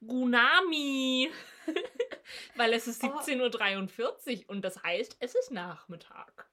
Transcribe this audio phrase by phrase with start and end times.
[0.00, 1.30] Gunami.
[2.56, 6.48] Weil es ist 17.43 Uhr und das heißt, es ist Nachmittag.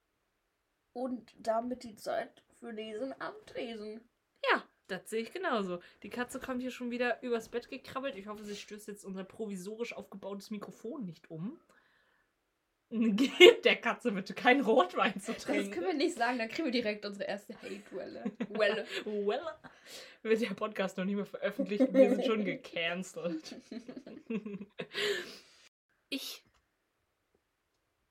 [0.92, 4.08] Und damit die Zeit für diesen Abentlesen.
[4.50, 5.80] Ja, das sehe ich genauso.
[6.02, 8.16] Die Katze kommt hier schon wieder übers Bett gekrabbelt.
[8.16, 11.60] Ich hoffe, sie stößt jetzt unser provisorisch aufgebautes Mikrofon nicht um.
[12.90, 15.70] Gebt der Katze bitte keinen Rotwein zu Das trinken.
[15.72, 18.24] können wir nicht sagen, dann kriegen wir direkt unsere erste Hate-Welle.
[18.48, 18.86] Welle.
[19.04, 19.40] well,
[20.22, 21.92] wird der Podcast noch nicht mehr veröffentlicht.
[21.92, 23.56] Wir sind schon gecancelt.
[26.08, 26.42] Ich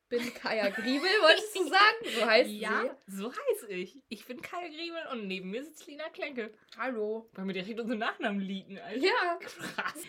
[0.09, 2.15] Bin Kaya Griebel, wolltest du sagen?
[2.15, 4.03] So heißt ja, so heiße ich.
[4.09, 6.53] Ich bin Kaya Griebel und neben mir sitzt Lina Klenke.
[6.77, 7.29] Hallo.
[7.33, 9.03] Weil wir direkt unseren Nachnamen liegen, Alter.
[9.03, 9.39] Ja.
[9.41, 10.03] Krass.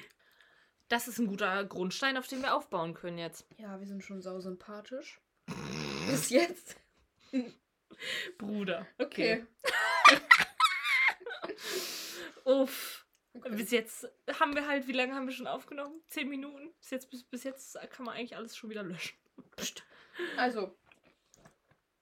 [0.89, 3.47] Das ist ein guter Grundstein, auf den wir aufbauen können jetzt.
[3.59, 5.21] Ja, wir sind schon sau sympathisch.
[6.09, 6.77] Bis jetzt.
[8.39, 8.87] Bruder.
[8.99, 9.45] Okay.
[12.45, 13.07] Uff.
[13.35, 13.57] okay.
[13.57, 14.09] Bis jetzt
[14.41, 16.01] haben wir halt, wie lange haben wir schon aufgenommen?
[16.07, 16.73] Zehn Minuten?
[16.81, 19.19] Bis jetzt, bis, bis jetzt kann man eigentlich alles schon wieder löschen.
[19.57, 19.85] Psst.
[20.37, 20.77] Also.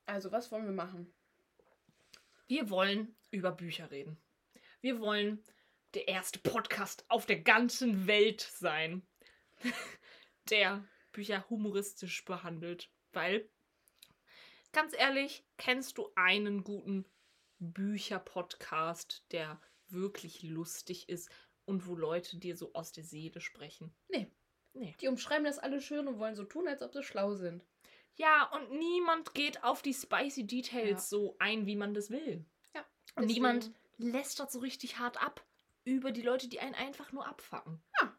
[0.06, 1.12] Also, was wollen wir machen?
[2.46, 4.16] Wir wollen über Bücher reden.
[4.80, 5.42] Wir wollen
[5.96, 9.06] der erste Podcast auf der ganzen Welt sein,
[10.50, 12.90] der Bücher humoristisch behandelt.
[13.12, 13.48] Weil,
[14.72, 17.06] ganz ehrlich, kennst du einen guten
[17.60, 21.30] Bücher-Podcast, der wirklich lustig ist
[21.64, 23.90] und wo Leute dir so aus der Seele sprechen?
[24.08, 24.30] Nee.
[24.74, 24.94] Nee.
[25.00, 27.64] Die umschreiben das alle schön und wollen so tun, als ob sie schlau sind.
[28.16, 30.98] Ja, und niemand geht auf die spicy Details Ja.
[30.98, 32.44] so ein, wie man das will.
[32.74, 32.84] Ja.
[33.14, 35.42] Und niemand lästert so richtig hart ab
[35.86, 37.80] über die Leute, die einen einfach nur abfacken.
[38.00, 38.14] Ja.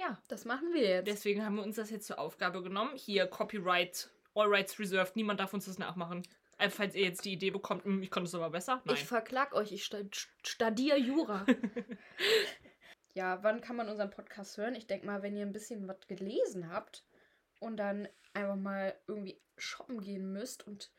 [0.00, 0.22] Ja.
[0.28, 1.06] Das machen wir jetzt.
[1.06, 2.96] Deswegen haben wir uns das jetzt zur Aufgabe genommen.
[2.96, 5.14] Hier, Copyright, All Rights Reserved.
[5.14, 6.22] Niemand darf uns das nachmachen.
[6.58, 8.82] Äh, falls ihr jetzt die Idee bekommt, "Hm, ich konnte es aber besser.
[8.84, 8.96] Nein.
[8.96, 9.84] Ich verklag euch, ich
[10.42, 11.44] studiere Jura.
[13.14, 14.74] ja, wann kann man unseren Podcast hören?
[14.74, 17.04] Ich denke mal, wenn ihr ein bisschen was gelesen habt
[17.60, 20.90] und dann einfach mal irgendwie shoppen gehen müsst und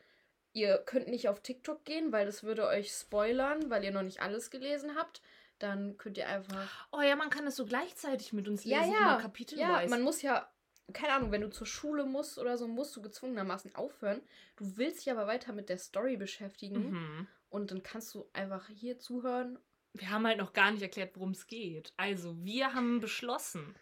[0.53, 4.21] ihr könnt nicht auf TikTok gehen, weil das würde euch spoilern, weil ihr noch nicht
[4.21, 5.21] alles gelesen habt,
[5.63, 6.87] dann könnt ihr einfach.
[6.91, 8.91] oh ja, man kann das so gleichzeitig mit uns Ja, lesen.
[8.93, 8.97] ja.
[8.99, 9.89] immer Ja, kapitelweise.
[9.89, 10.47] man muss ja,
[10.91, 14.21] keine Ahnung, wenn du zur Schule musst oder so, musst du gezwungenermaßen aufhören.
[14.57, 17.27] Du willst dich aber weiter mit der Story beschäftigen mhm.
[17.49, 19.57] und dann kannst du einfach hier zuhören
[19.93, 21.93] Wir haben halt noch gar nicht erklärt, worum es geht.
[21.97, 23.75] Also, wir haben beschlossen,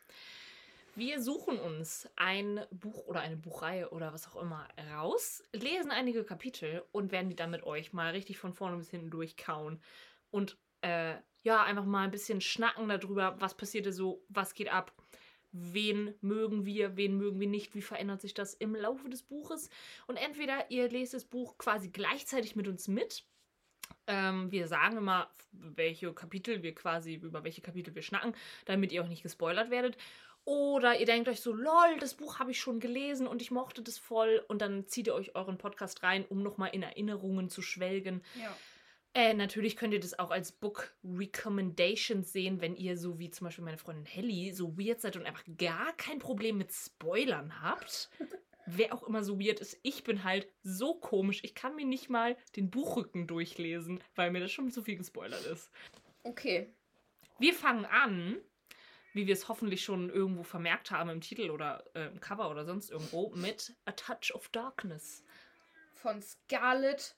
[0.93, 6.25] wir suchen uns ein Buch oder eine Buchreihe oder was auch immer raus, lesen einige
[6.25, 9.81] Kapitel und werden die dann mit euch mal richtig von vorne bis hinten durchkauen.
[10.31, 14.93] Und äh, ja, einfach mal ein bisschen schnacken darüber, was passierte so, was geht ab,
[15.51, 19.69] wen mögen wir, wen mögen wir nicht, wie verändert sich das im Laufe des Buches.
[20.07, 23.25] Und entweder ihr lest das Buch quasi gleichzeitig mit uns mit
[24.07, 28.33] ähm, wir sagen immer, welche Kapitel wir quasi, über welche Kapitel wir schnacken,
[28.65, 29.97] damit ihr auch nicht gespoilert werdet.
[30.43, 33.83] Oder ihr denkt euch so, lol, das Buch habe ich schon gelesen und ich mochte
[33.83, 34.43] das voll.
[34.47, 38.23] Und dann zieht ihr euch euren Podcast rein, um nochmal in Erinnerungen zu schwelgen.
[38.41, 38.55] Ja.
[39.13, 43.45] Äh, natürlich könnt ihr das auch als Book Recommendations sehen, wenn ihr so wie zum
[43.45, 48.09] Beispiel meine Freundin Helly so weird seid und einfach gar kein Problem mit Spoilern habt.
[48.65, 51.39] Wer auch immer so weird ist, ich bin halt so komisch.
[51.43, 55.45] Ich kann mir nicht mal den Buchrücken durchlesen, weil mir das schon zu viel gespoilert
[55.45, 55.71] ist.
[56.23, 56.73] Okay.
[57.37, 58.37] Wir fangen an,
[59.13, 62.63] wie wir es hoffentlich schon irgendwo vermerkt haben im Titel oder äh, im Cover oder
[62.63, 65.23] sonst irgendwo, mit A Touch of Darkness.
[65.91, 67.15] Von Scarlett.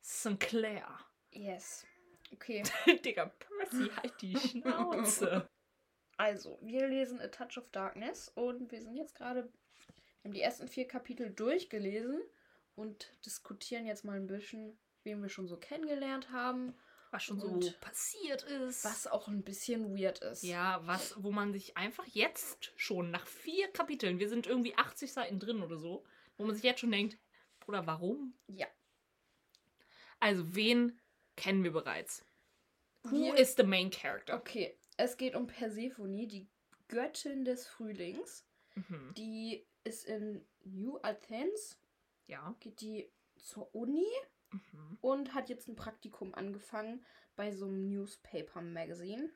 [0.00, 1.05] Sinclair.
[1.36, 1.84] Yes.
[2.32, 2.62] Okay.
[3.04, 5.48] Digga, Percy, halt die Schnauze.
[6.18, 10.40] Also, wir lesen A Touch of Darkness und wir sind jetzt gerade, wir haben die
[10.40, 12.22] ersten vier Kapitel durchgelesen
[12.74, 16.74] und diskutieren jetzt mal ein bisschen, wen wir schon so kennengelernt haben,
[17.10, 18.82] Was schon so passiert ist.
[18.86, 20.42] was auch ein bisschen weird ist.
[20.42, 25.12] Ja, was, wo man sich einfach jetzt schon nach vier Kapiteln, wir sind irgendwie 80
[25.12, 26.02] Seiten drin oder so,
[26.38, 27.18] wo man sich jetzt schon denkt,
[27.66, 28.32] oder warum?
[28.46, 28.68] Ja.
[30.18, 30.98] Also, wen
[31.36, 32.24] kennen wir bereits?
[33.04, 34.34] Who is the main character?
[34.34, 36.48] Okay, es geht um Persephone, die
[36.88, 38.44] Göttin des Frühlings.
[38.74, 39.14] Mhm.
[39.16, 41.78] Die ist in New Athens,
[42.26, 42.54] Ja.
[42.60, 44.06] geht die zur Uni
[44.50, 44.98] Mhm.
[45.00, 47.04] und hat jetzt ein Praktikum angefangen
[47.36, 49.30] bei so einem Newspaper Magazine.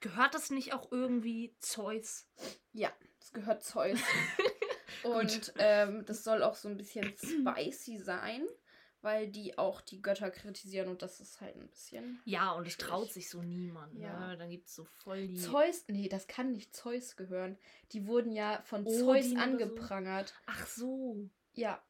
[0.00, 2.28] Gehört das nicht auch irgendwie Zeus?
[2.72, 3.98] Ja, das gehört Zeus.
[5.04, 8.46] Und ähm, das soll auch so ein bisschen spicy sein,
[9.02, 12.20] weil die auch die Götter kritisieren und das ist halt ein bisschen.
[12.24, 13.98] Ja, und es traut sich so niemand.
[13.98, 14.28] Ja.
[14.28, 14.38] Ne?
[14.38, 15.36] Dann gibt es so voll die.
[15.36, 17.58] Zeus, nee, das kann nicht Zeus gehören.
[17.92, 19.36] Die wurden ja von Odin Zeus oder so.
[19.36, 20.34] angeprangert.
[20.46, 21.28] Ach so.
[21.54, 21.82] Ja,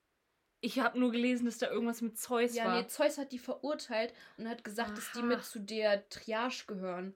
[0.60, 2.80] Ich habe nur gelesen, dass da irgendwas mit Zeus ja, war.
[2.80, 5.26] nee, Zeus hat die verurteilt und hat gesagt, dass die Aha.
[5.26, 7.14] mit zu der Triage gehören.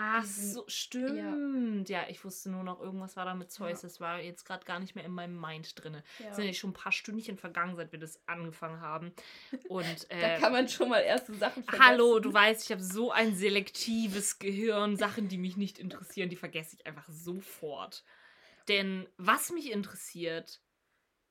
[0.00, 1.88] Ach so, stimmt.
[1.88, 2.06] Ja.
[2.08, 3.82] ich wusste nur noch, irgendwas war da mit Zeus.
[3.82, 3.88] Ja.
[3.88, 6.00] Das war jetzt gerade gar nicht mehr in meinem Mind drin.
[6.20, 6.30] Ja.
[6.30, 9.12] Es sind ja schon ein paar Stündchen vergangen, seit wir das angefangen haben.
[9.68, 11.84] Und Da äh, kann man schon mal erste Sachen vergessen.
[11.84, 14.96] Hallo, du weißt, ich habe so ein selektives Gehirn.
[14.96, 18.04] Sachen, die mich nicht interessieren, die vergesse ich einfach sofort.
[18.68, 20.60] Denn was mich interessiert,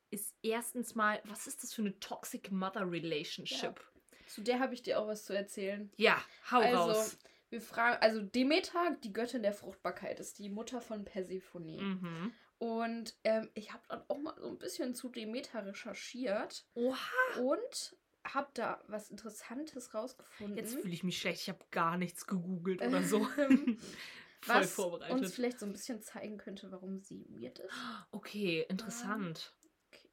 [0.09, 3.79] ist erstens mal, was ist das für eine Toxic Mother Relationship?
[4.27, 5.89] Zu der habe ich dir auch was zu erzählen.
[5.95, 6.21] Ja,
[6.51, 7.17] hau also, raus.
[7.49, 11.77] Wir fragen, also Demeter, die Göttin der Fruchtbarkeit, ist die Mutter von Persephone.
[11.77, 12.33] Mhm.
[12.59, 17.95] Und ähm, ich habe dann auch mal so ein bisschen zu Demeter recherchiert Oha, und
[18.25, 20.57] habe da was Interessantes rausgefunden.
[20.57, 21.41] jetzt fühle ich mich schlecht.
[21.41, 23.27] Ich habe gar nichts gegoogelt oder so.
[23.37, 23.79] Ähm,
[24.41, 25.17] Voll was vorbereitet.
[25.17, 27.73] uns vielleicht so ein bisschen zeigen könnte, warum sie weird ist.
[28.11, 29.55] Okay, interessant.
[29.91, 30.09] Okay.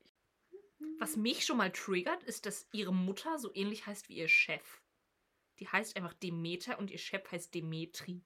[0.99, 4.81] Was mich schon mal triggert, ist, dass ihre Mutter so ähnlich heißt wie ihr Chef.
[5.61, 8.23] Die heißt einfach Demeter und ihr Chef heißt Demetri.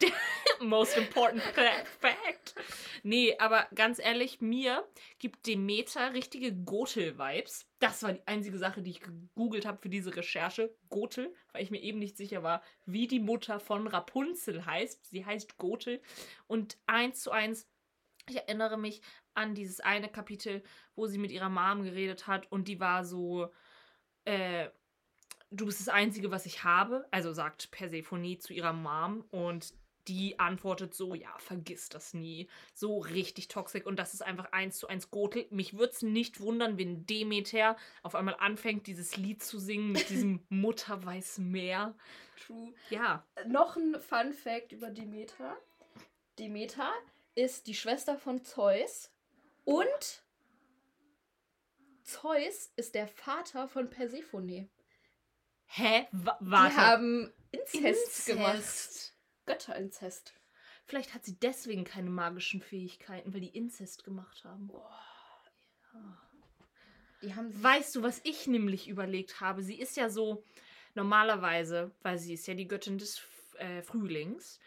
[0.60, 2.54] Most important fa- fact.
[3.02, 4.88] Nee, aber ganz ehrlich, mir
[5.18, 7.66] gibt Demeter richtige Gotel-Vibes.
[7.78, 10.74] Das war die einzige Sache, die ich gegoogelt habe für diese Recherche.
[10.88, 15.06] Gotel, weil ich mir eben nicht sicher war, wie die Mutter von Rapunzel heißt.
[15.06, 16.00] Sie heißt Gotel.
[16.46, 17.68] Und eins zu eins,
[18.28, 19.02] ich erinnere mich
[19.34, 20.62] an dieses eine Kapitel,
[20.94, 23.52] wo sie mit ihrer Mom geredet hat und die war so,
[24.24, 24.70] äh,
[25.50, 27.06] du bist das Einzige, was ich habe.
[27.10, 29.74] Also sagt Persephone zu ihrer Mom und
[30.08, 32.48] die antwortet so, ja, vergiss das nie.
[32.74, 35.46] So richtig toxisch und das ist einfach eins zu eins Gotel.
[35.50, 40.10] Mich würde es nicht wundern, wenn Demeter auf einmal anfängt, dieses Lied zu singen mit
[40.10, 41.94] diesem Mutter weiß mehr.
[42.46, 42.74] True.
[42.90, 45.56] Ja, Noch ein Fun Fact über Demeter.
[46.38, 46.90] Demeter
[47.34, 49.10] ist die Schwester von Zeus
[49.64, 50.22] und
[52.02, 54.68] Zeus ist der Vater von Persephone.
[55.76, 56.06] Hä?
[56.12, 56.76] Wa Die warte.
[56.76, 58.54] haben Inzest, gemacht.
[58.56, 59.16] Inzest.
[59.46, 60.34] Götterinzest.
[60.86, 64.70] Vielleicht hat sie deswegen keine magischen Fähigkeiten, weil die Inzest gemacht haben.
[67.22, 69.62] Die haben Weißt du, was ich nämlich überlegt habe?
[69.62, 70.44] Sie ist ja so
[70.94, 73.22] normalerweise, weil sie ist ja die Göttin des
[73.58, 74.58] äh, Frühlings,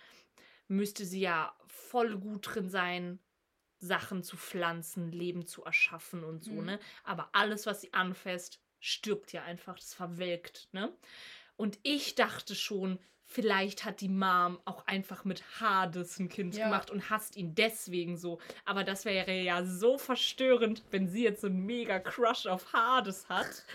[0.68, 3.20] müsste sie ja voll gut drin sein,
[3.80, 6.66] Sachen zu pflanzen, Leben zu erschaffen und so, Mhm.
[6.66, 6.80] ne?
[7.04, 10.92] Aber alles, was sie anfasst, stirbt ja einfach, das verwelkt, ne?
[11.56, 16.66] Und ich dachte schon, vielleicht hat die Mom auch einfach mit Hades ein Kind Ja.
[16.66, 18.40] gemacht und hasst ihn deswegen so.
[18.64, 23.28] Aber das wäre ja so verstörend, wenn sie jetzt so einen mega Crush auf Hades
[23.28, 23.66] hat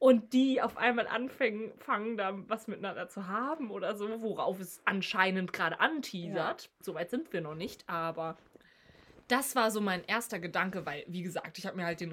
[0.00, 4.80] und die auf einmal anfangen, fangen da was miteinander zu haben oder so, worauf es
[4.86, 6.70] anscheinend gerade anteasert.
[6.80, 8.38] Soweit sind wir noch nicht, aber
[9.28, 12.12] das war so mein erster Gedanke, weil, wie gesagt, ich habe mir halt den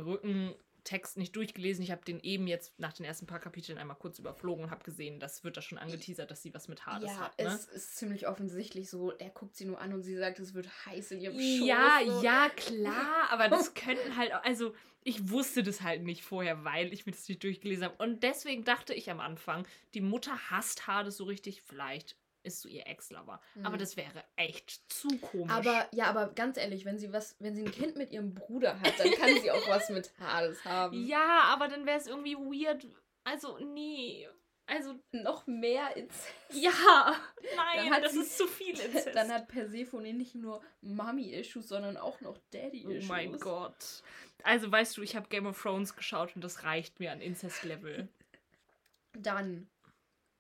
[0.88, 1.84] Rückentext nicht durchgelesen.
[1.84, 4.84] Ich habe den eben jetzt nach den ersten paar Kapiteln einmal kurz überflogen und habe
[4.84, 7.38] gesehen, das wird da schon angeteasert, dass sie was mit Hades ja, hat.
[7.40, 7.46] Ne?
[7.46, 9.12] es ist ziemlich offensichtlich so.
[9.12, 11.68] Er guckt sie nur an und sie sagt, es wird heiß in ihrem Schoß.
[11.68, 12.24] Ja, so.
[12.24, 14.74] ja, klar, aber das könnten halt, also
[15.04, 18.04] ich wusste das halt nicht vorher, weil ich mir das nicht durchgelesen habe.
[18.04, 22.70] Und deswegen dachte ich am Anfang, die Mutter hasst Hades so richtig, vielleicht ist so
[22.70, 23.42] ihr Ex-Lover.
[23.64, 23.80] Aber Mhm.
[23.80, 25.52] das wäre echt zu komisch.
[25.52, 28.80] Aber ja, aber ganz ehrlich, wenn sie was, wenn sie ein Kind mit ihrem Bruder
[28.80, 31.06] hat, dann kann sie auch was mit Hades haben.
[31.06, 32.86] ja, aber dann wäre es irgendwie weird.
[33.24, 34.28] Also, nee.
[34.70, 36.28] Also, Noch mehr Inzest.
[36.52, 37.16] ja.
[37.56, 39.16] Nein, das sie- ist zu viel Inzest.
[39.16, 43.06] Dann hat Persephone nicht nur Mommy-Issues, sondern auch noch Daddy-Issues.
[43.06, 44.04] oh mein Gott.
[44.44, 48.10] Also, weißt du, ich habe Game of Thrones geschaut und das reicht mir an Inzest-Level.
[49.14, 49.70] Dann.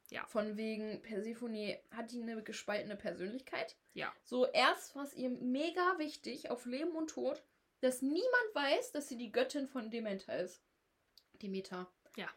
[0.09, 0.25] Ja.
[0.27, 3.75] Von wegen Persephone hat die eine gespaltene Persönlichkeit.
[3.93, 4.13] Ja.
[4.23, 7.43] So erst war es ihr mega wichtig auf Leben und Tod,
[7.81, 10.61] dass niemand weiß, dass sie die Göttin von Demeter ist.
[11.41, 11.91] Demeter.
[12.15, 12.29] Ja.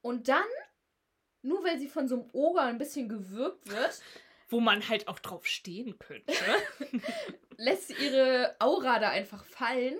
[0.00, 0.48] Und dann,
[1.42, 4.02] nur weil sie von so einem Oger ein bisschen gewürgt wird,
[4.50, 6.32] Wo man halt auch drauf stehen könnte.
[7.56, 9.96] lässt sie ihre Aura da einfach fallen.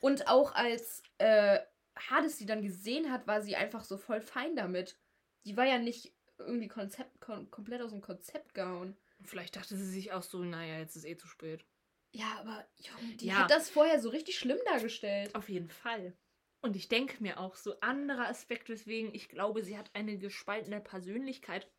[0.00, 1.60] Und auch als äh,
[2.08, 4.96] Hades sie dann gesehen hat, war sie einfach so voll fein damit.
[5.44, 8.96] Die war ja nicht irgendwie Konzept, kom komplett aus dem Konzept gehauen.
[9.22, 11.64] Vielleicht dachte sie sich auch so, naja, jetzt ist eh zu spät.
[12.12, 13.40] Ja, aber Junge, die Ja.
[13.44, 15.34] hat das vorher so richtig schlimm dargestellt.
[15.34, 16.16] Auf jeden Fall.
[16.62, 20.80] Und ich denke mir auch so anderer Aspekt, weswegen ich glaube, sie hat eine gespaltene
[20.80, 21.70] Persönlichkeit.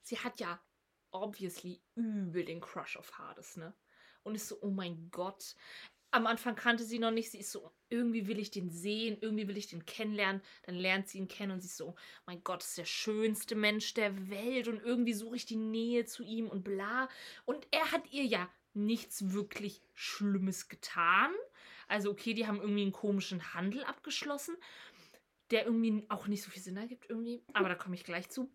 [0.00, 0.60] Sie hat ja
[1.10, 3.74] obviously übel den Crush auf Hades, ne?
[4.22, 5.54] Und ist so, oh mein Gott.
[6.16, 9.48] Am Anfang kannte sie noch nicht, sie ist so, irgendwie will ich den sehen, irgendwie
[9.48, 10.40] will ich den kennenlernen.
[10.62, 11.94] Dann lernt sie ihn kennen und sie ist so,
[12.24, 16.22] mein Gott, ist der schönste Mensch der Welt und irgendwie suche ich die Nähe zu
[16.22, 17.10] ihm und bla.
[17.44, 21.32] Und er hat ihr ja nichts wirklich Schlimmes getan.
[21.86, 24.56] Also okay, die haben irgendwie einen komischen Handel abgeschlossen,
[25.50, 27.42] der irgendwie auch nicht so viel Sinn ergibt irgendwie.
[27.52, 28.50] Aber da komme ich gleich zu.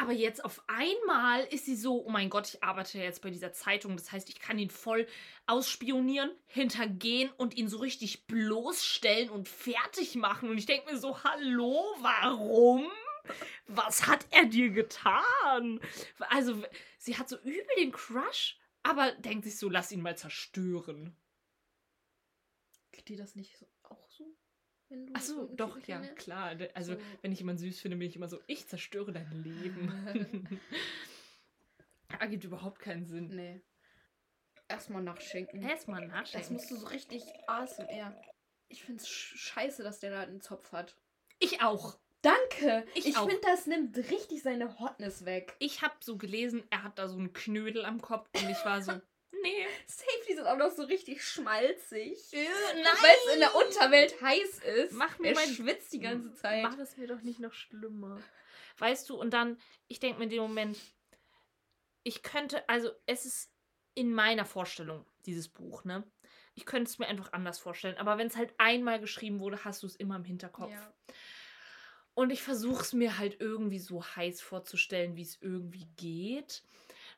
[0.00, 3.28] Aber jetzt auf einmal ist sie so, oh mein Gott, ich arbeite ja jetzt bei
[3.28, 3.98] dieser Zeitung.
[3.98, 5.06] Das heißt, ich kann ihn voll
[5.46, 10.48] ausspionieren, hintergehen und ihn so richtig bloßstellen und fertig machen.
[10.48, 12.90] Und ich denke mir so, hallo, warum?
[13.66, 15.80] Was hat er dir getan?
[16.30, 16.64] Also,
[16.96, 21.14] sie hat so übel den Crush, aber denkt sich so, lass ihn mal zerstören.
[22.92, 23.66] Geht dir das nicht so?
[24.90, 26.16] Wenn du Achso, so doch, ja, kennenlernst?
[26.22, 26.56] klar.
[26.74, 27.00] Also, So.
[27.22, 30.60] wenn ich jemanden süß finde, bin ich immer so, ich zerstöre dein Leben.
[32.18, 33.28] Ergibt überhaupt keinen Sinn.
[33.34, 33.60] Nee.
[34.68, 35.62] Erstmal nachschenken.
[35.62, 36.52] Erstmal Das nachdenken.
[36.54, 38.14] musst du so richtig ASMR.
[38.68, 40.96] Ich find's sch- scheiße, dass der da einen Zopf hat.
[41.38, 41.98] Ich auch.
[42.22, 42.84] Danke!
[42.94, 45.54] Ich Ich, finde, das nimmt richtig seine Hotness weg.
[45.58, 48.82] Ich habe so gelesen, er hat da so einen Knödel am Kopf und ich war
[48.82, 48.92] so,
[49.42, 49.66] nee.
[50.30, 52.32] Safety sind auch noch so richtig schmalzig.
[52.32, 54.92] Äh, Weil es in der Unterwelt heiß ist.
[54.92, 56.62] Mach mir er mein- schwitzt die ganze Zeit.
[56.62, 58.20] Mach es mir doch nicht noch schlimmer.
[58.78, 59.58] Weißt du, und dann,
[59.88, 60.78] ich denke mir in dem Moment,
[62.02, 63.50] ich könnte, also es ist
[63.94, 66.04] in meiner Vorstellung, dieses Buch, ne?
[66.54, 67.96] Ich könnte es mir einfach anders vorstellen.
[67.98, 70.70] Aber wenn es halt einmal geschrieben wurde, hast du es immer im Hinterkopf.
[70.72, 70.92] Ja.
[72.14, 76.62] Und ich versuche es mir halt irgendwie so heiß vorzustellen, wie es irgendwie geht.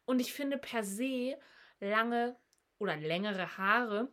[0.04, 1.38] Und ich finde per se
[1.80, 2.36] lange
[2.82, 4.12] oder längere Haare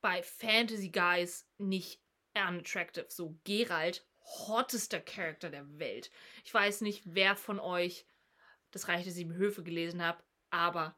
[0.00, 2.00] bei Fantasy Guys nicht
[2.32, 3.06] unattractive.
[3.08, 6.12] So Geralt, hottester Charakter der Welt.
[6.44, 8.06] Ich weiß nicht, wer von euch
[8.70, 10.96] das Reich der Sieben Höfe gelesen hat, aber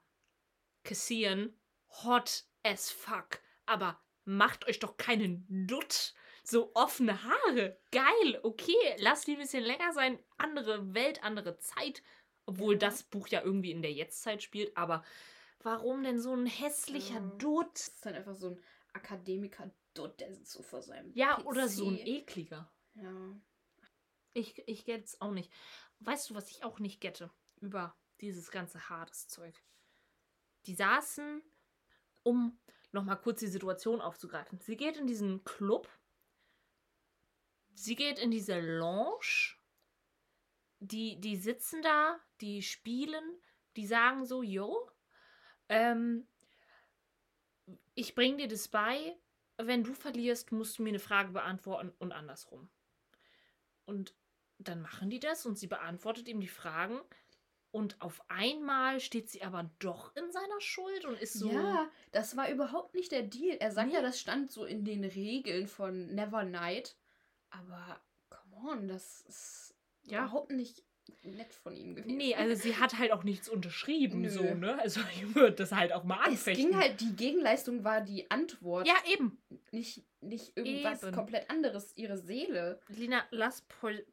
[0.85, 1.59] Cassian,
[2.05, 3.41] hot as fuck.
[3.65, 6.13] Aber macht euch doch keinen Dutt.
[6.45, 7.81] So offene Haare.
[7.93, 8.97] Geil, okay.
[8.99, 10.19] Lasst die ein bisschen länger sein.
[10.37, 12.03] Andere Welt, andere Zeit.
[12.45, 14.77] Obwohl das Buch ja irgendwie in der Jetztzeit spielt.
[14.77, 15.03] Aber
[15.61, 17.33] warum denn so ein hässlicher Ja.
[17.39, 17.75] Dutt?
[17.75, 18.63] Das ist dann einfach so ein
[18.93, 21.47] Akademiker-Dutt, der sitzt so vor seinem Ja, PC.
[21.47, 22.71] oder so ein ekliger.
[22.95, 23.41] Ja.
[24.33, 25.53] Ich, ich gett's auch nicht.
[26.01, 29.55] Weißt du, was ich auch nicht gette über dieses ganze Hades-Zeug?
[30.67, 31.43] Die saßen,
[32.23, 32.59] um
[32.93, 34.61] nochmal kurz die Situation aufzugreifen.
[34.61, 35.89] Sie geht in diesen Club.
[37.75, 39.57] Sie geht in diese Lounge.
[40.81, 43.41] Die, die sitzen da, die spielen,
[43.77, 44.89] die sagen so, yo,
[45.69, 46.27] ähm,
[47.95, 49.17] ich bring dir das bei.
[49.57, 52.71] Wenn du verlierst, musst du mir eine Frage beantworten und andersrum.
[53.87, 54.15] Und
[54.59, 57.01] dann machen die das und sie beantwortet ihm die Fragen.
[57.71, 61.51] Und auf einmal steht sie aber doch in seiner Schuld und ist so.
[61.51, 63.57] Ja, das war überhaupt nicht der Deal.
[63.61, 63.95] Er sagt Nee.
[63.95, 66.97] ja, das stand so in den Regeln von Nevernight.
[67.51, 70.21] Aber, come on, das ist Ja.
[70.25, 70.83] überhaupt nicht
[71.23, 72.17] nett von ihm gewesen.
[72.17, 74.31] Nee, also sie hat halt auch nichts unterschrieben, Nö.
[74.31, 74.79] so, ne?
[74.81, 76.71] Also ich würde das halt auch mal es anfechten.
[76.71, 78.87] ging halt, die Gegenleistung war die Antwort.
[78.87, 79.41] Ja, eben.
[79.71, 81.13] Nicht, nicht irgendwas Eben.
[81.13, 82.81] komplett anderes, ihre Seele.
[82.89, 83.67] Lina, lass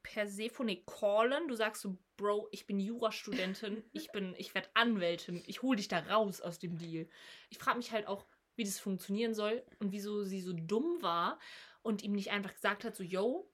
[0.03, 1.47] Persephone callen.
[1.47, 5.87] Du sagst so, Bro, ich bin Jurastudentin, ich bin, ich werde Anwältin, ich hol dich
[5.87, 7.07] da raus aus dem Deal.
[7.49, 8.25] Ich frage mich halt auch,
[8.55, 11.39] wie das funktionieren soll und wieso sie so dumm war
[11.81, 13.49] und ihm nicht einfach gesagt hat, so, yo,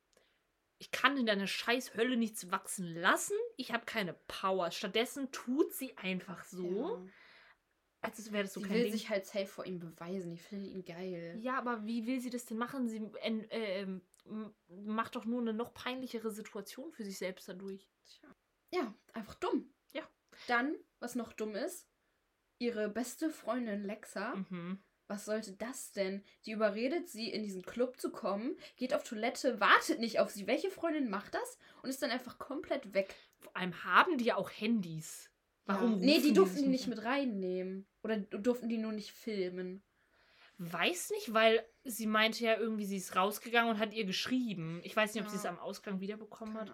[0.82, 4.72] ich kann in deiner scheiß Hölle nichts wachsen lassen, ich habe keine Power.
[4.72, 7.06] Stattdessen tut sie einfach so, Ja.
[8.02, 8.92] als wäre das so sie kein will Ding.
[8.94, 10.32] sich halt safe vor ihm beweisen.
[10.32, 11.38] Ich finde ihn geil.
[11.40, 12.90] Ja, aber wie will sie das denn machen?
[12.90, 17.88] Sie ähm, m- macht doch nur eine noch peinlichere Situation für sich selbst dadurch.
[18.06, 18.36] Tja.
[18.74, 19.72] Ja, einfach dumm.
[19.94, 20.10] Ja.
[20.48, 21.88] Dann, was noch dumm ist,
[22.58, 24.36] ihre beste Freundin Lexa.
[24.36, 24.84] Mhm.
[25.12, 26.24] Was sollte das denn?
[26.46, 30.48] Die überredet sie, in diesen Club zu kommen, geht auf Toilette, wartet nicht auf sie.
[30.48, 31.58] Welche Freundin macht das?
[31.82, 33.14] Und ist dann einfach komplett weg.
[33.40, 35.30] Vor allem haben die ja auch Handys.
[35.66, 36.00] Warum?
[36.00, 36.06] Ja.
[36.06, 37.86] Nee, die durften die nicht mit reinnehmen.
[38.04, 39.84] Oder durften die nur nicht filmen.
[40.58, 44.82] Weiß nicht, weil sie meinte ja irgendwie, sie ist rausgegangen und hat ihr geschrieben.
[44.84, 45.50] Ich weiß nicht, ob sie es Ja.
[45.50, 46.72] am Ausgang wiederbekommen hat.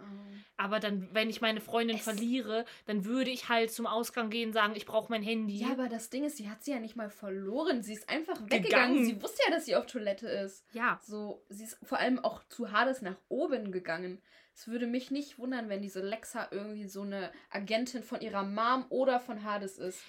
[0.58, 4.50] Aber dann, wenn ich meine Freundin Es- verliere, dann würde ich halt zum Ausgang gehen
[4.50, 5.58] und sagen, ich brauche mein Handy.
[5.58, 7.84] Ja, aber das Ding ist, sie hat sie ja nicht mal verloren.
[7.84, 8.52] Sie ist einfach Gegangen.
[8.52, 9.06] weggegangen.
[9.06, 10.66] Sie wusste ja, dass sie auf Toilette ist.
[10.74, 11.00] ja.
[11.04, 14.22] So, sie ist vor allem auch zu Hades nach oben gegangen.
[14.54, 18.86] Es würde mich nicht wundern, wenn diese Lexa irgendwie so eine Agentin von ihrer Mom
[18.90, 20.02] oder von Hades ist.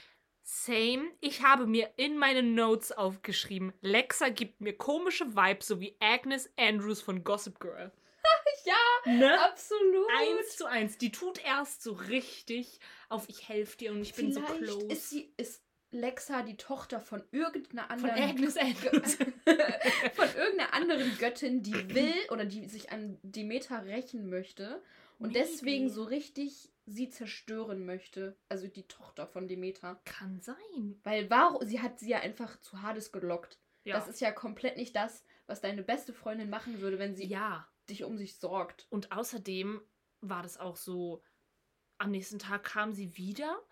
[0.51, 1.11] Same.
[1.21, 6.51] Ich habe mir in meine Notes aufgeschrieben, Lexa gibt mir komische Vibes, so wie Agnes
[6.57, 7.93] Andrews von Gossip Girl.
[8.65, 9.41] Ja, Ne?
[9.43, 10.07] absolut.
[10.19, 10.97] Eins zu eins.
[10.99, 14.87] Die tut erst so richtig auf ich helfe dir und ich bin so Vielleicht close.
[14.87, 19.15] ist sie ist Lexa die Tochter von irgendeiner von anderen Agnes Andrews.
[20.15, 24.83] von irgendeiner anderen Göttin, die will oder die sich an Demeter rächen möchte
[25.19, 25.41] und Maybe.
[25.47, 28.37] deswegen so richtig sie zerstören möchte.
[28.49, 30.01] Also die Tochter von Demeter.
[30.05, 31.01] Kann sein.
[31.05, 33.59] Weil warum, sie hat sie ja einfach zu Hades gelockt.
[33.85, 33.95] Ja.
[33.95, 37.69] Das ist ja komplett nicht das, was deine beste Freundin machen würde, wenn sie ja.
[37.89, 38.87] dich um sich sorgt.
[38.91, 39.81] Und außerdem
[40.21, 41.23] war das auch so,
[41.99, 43.63] am nächsten Tag kam sie wieder.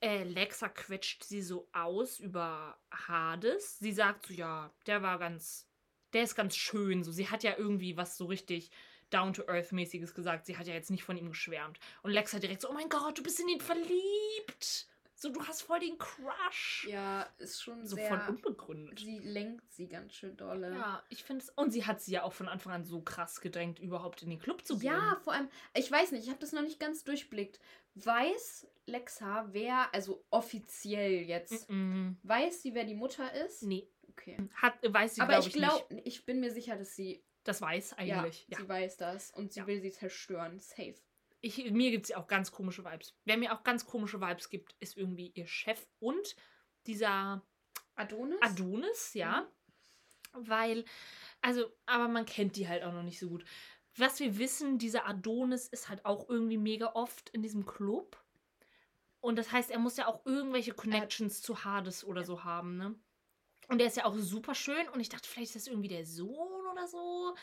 [0.00, 3.78] Äh, Lexa quetscht sie so aus über Hades.
[3.78, 5.69] Sie sagt so, ja, der war ganz,
[6.12, 7.02] der ist ganz schön.
[7.04, 8.70] So, sie hat ja irgendwie was so richtig
[9.10, 10.46] down-to-earth-mäßiges gesagt.
[10.46, 11.78] Sie hat ja jetzt nicht von ihm geschwärmt.
[12.02, 14.86] Und Lexa direkt so, oh mein Gott, du bist in ihn verliebt.
[15.20, 16.86] So, du hast voll den Crush.
[16.88, 18.08] Ja, ist schon so sehr.
[18.08, 19.00] voll unbegründet.
[19.00, 20.72] Sie lenkt sie ganz schön dolle.
[20.72, 21.50] Ja, ich finde es.
[21.50, 24.38] Und sie hat sie ja auch von Anfang an so krass gedrängt, überhaupt in den
[24.38, 24.92] Club zu gehen.
[24.92, 27.60] Ja, vor allem, ich weiß nicht, ich habe das noch nicht ganz durchblickt.
[27.96, 32.16] Weiß Lexa, wer, also offiziell jetzt, Mm -mm.
[32.22, 33.62] weiß sie, wer die Mutter ist?
[33.62, 33.86] Nee,
[34.20, 34.36] Okay.
[34.54, 37.60] hat, weiß sie, Aber glaube ich ich, glaube, ich bin mir sicher, dass sie, Das
[37.62, 38.46] weiß ja, eigentlich.
[38.48, 39.66] Ja, sie weiß das und sie Ja.
[39.66, 40.60] will sie zerstören.
[40.60, 40.94] Safe.
[41.40, 43.14] Ich, mir gibt es ja auch ganz komische Vibes.
[43.24, 46.36] Wer mir auch ganz komische Vibes gibt, ist irgendwie ihr Chef und
[46.86, 47.42] dieser
[47.94, 48.38] Adonis?
[48.42, 49.50] Adonis, ja.
[50.32, 50.84] Weil,
[51.40, 53.44] also, aber man kennt die halt auch noch nicht so gut.
[53.96, 58.22] Was wir wissen, dieser Adonis ist halt auch irgendwie mega oft in diesem Club.
[59.20, 62.94] Und das heißt, er muss ja auch irgendwelche Connections zu Hades oder so haben, ne?
[63.70, 66.04] Und der ist ja auch super schön und ich dachte, vielleicht ist das irgendwie der
[66.04, 67.34] Sohn oder so.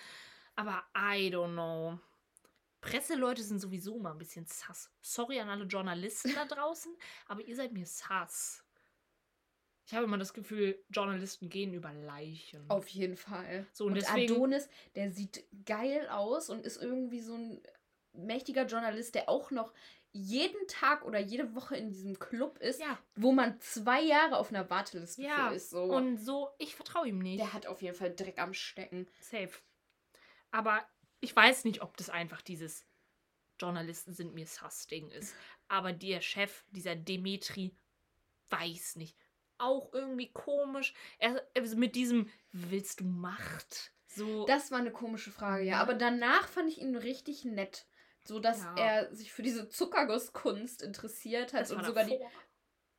[0.56, 2.00] Aber I don't know.
[2.82, 4.92] Presseleute sind sowieso immer ein bisschen sass.
[5.02, 6.96] Sorry an alle Journalisten da draußen,
[7.28, 8.64] aber ihr seid mir sass.
[9.86, 12.70] Ich habe immer das Gefühl, Journalisten gehen über Leichen.
[12.70, 13.66] Auf jeden Fall.
[13.72, 17.62] So, und und deswegen- Adonis, der sieht geil aus und ist irgendwie so ein
[18.12, 19.74] mächtiger Journalist, der auch noch
[20.12, 24.50] jeden Tag oder jede Woche in diesem Club ist, Ja, wo man zwei Jahre auf
[24.50, 25.50] einer Warteliste ja.
[25.50, 25.70] ist.
[25.70, 25.84] So.
[25.84, 27.40] Und so, ich vertraue ihm nicht.
[27.40, 29.08] der hat auf jeden Fall Dreck am Stecken.
[29.20, 29.52] Safe.
[30.52, 30.86] Aber
[31.20, 32.86] ich weiß nicht, ob das einfach dieses
[33.60, 35.36] Journalisten sind mir sass Ding ist.
[35.68, 37.76] Aber der Chef, dieser Demetri,
[38.50, 39.18] weiß nicht.
[39.58, 40.94] Auch irgendwie komisch.
[41.18, 41.44] Er,
[41.76, 43.92] mit diesem Willst du Macht?
[44.08, 44.46] So.
[44.46, 45.64] Das war eine komische Frage.
[45.64, 45.82] Ja.
[45.82, 47.88] Aber danach fand ich ihn richtig nett.
[48.28, 48.76] So dass Ja.
[48.78, 52.12] er sich für diese Zuckergusskunst interessiert hat das und sogar die.
[52.12, 52.32] davor.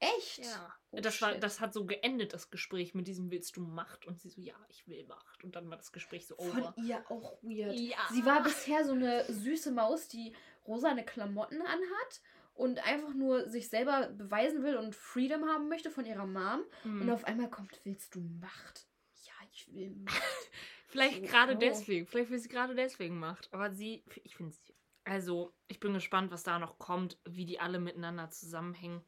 [0.00, 0.38] Echt?
[0.38, 0.74] Ja.
[0.92, 1.42] Oh, das, war, shit.
[1.42, 4.06] das hat so geendet, das Gespräch mit diesem Willst du Macht?
[4.06, 5.42] Und sie so, ja, ich will Macht.
[5.42, 6.74] Und dann war das Gespräch so Von over.
[6.76, 7.74] ihr auch weird.
[7.78, 7.96] Ja.
[8.12, 10.34] Sie war bisher so eine süße Maus, die
[10.66, 12.22] rosane Klamotten anhat
[12.54, 16.62] und einfach nur sich selber beweisen will und Freedom haben möchte von ihrer Mom.
[16.82, 17.02] Hm.
[17.02, 18.86] Und auf einmal kommt, willst du Macht?
[19.24, 20.22] Ja, ich will Macht.
[20.86, 21.58] Vielleicht So, gerade oh.
[21.58, 22.06] deswegen.
[22.06, 23.52] Vielleicht, weil sie gerade deswegen macht.
[23.52, 24.74] Aber sie, ich finde sie.
[25.08, 29.02] Also, ich bin gespannt, was da noch kommt, wie die alle miteinander zusammenhängen.